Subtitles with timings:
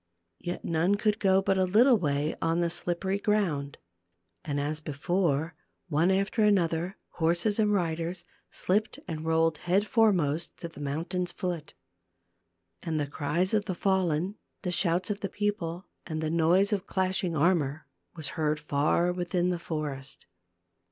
[0.39, 3.77] Yet none could go but a little way on the slippery ground,
[4.43, 5.53] and as before
[5.89, 11.75] one after another, horses and riders, slipped and rolled head foremost to the mountain's foot.
[12.81, 16.87] And the cries of the fallen, the shouts of the people, and the noise of
[16.87, 20.25] clashing armor was heard far within the forest.